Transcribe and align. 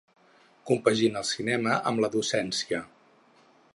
Compagina 0.69 1.21
el 1.21 1.29
cinema 1.31 1.77
amb 1.91 2.03
la 2.05 2.09
docència. 2.17 2.81